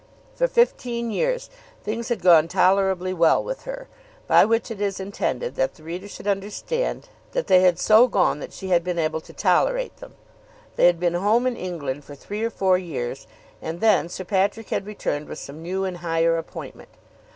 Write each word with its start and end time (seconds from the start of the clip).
For 0.33 0.47
fifteen 0.47 1.11
years 1.11 1.47
things 1.83 2.09
had 2.09 2.23
gone 2.23 2.47
tolerably 2.47 3.13
well 3.13 3.43
with 3.43 3.65
her, 3.65 3.87
by 4.25 4.45
which 4.45 4.71
it 4.71 4.81
is 4.81 4.99
intended 4.99 5.53
that 5.57 5.75
the 5.75 5.83
reader 5.83 6.07
should 6.07 6.25
understand 6.25 7.07
that 7.33 7.45
they 7.45 7.61
had 7.61 7.77
so 7.77 8.07
gone 8.07 8.39
that 8.39 8.51
she 8.51 8.69
had 8.69 8.83
been 8.83 8.97
able 8.97 9.21
to 9.21 9.31
tolerate 9.31 9.97
them. 9.97 10.15
They 10.75 10.87
had 10.87 10.99
been 10.99 11.13
home 11.13 11.45
in 11.45 11.55
England 11.55 12.03
for 12.03 12.15
three 12.15 12.43
or 12.43 12.49
four 12.49 12.79
years, 12.79 13.27
and 13.61 13.79
then 13.79 14.09
Sir 14.09 14.23
Patrick 14.23 14.71
had 14.71 14.87
returned 14.87 15.27
with 15.29 15.37
some 15.37 15.61
new 15.61 15.83
and 15.85 15.97
higher 15.97 16.35
appointment. 16.35 16.89